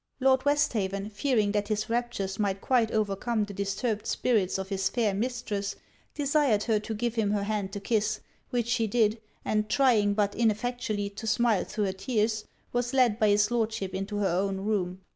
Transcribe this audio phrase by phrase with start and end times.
[0.19, 5.13] Lord Westhaven, fearing that his raptures might quite overcome the disturbed spirits of his fair
[5.13, 5.75] mistress,
[6.15, 8.19] desired her to give him her hand to kiss;
[8.49, 13.27] which she did, and trying, but ineffectually, to smile thro' her tears, was led by
[13.27, 15.01] his Lordship into her own room.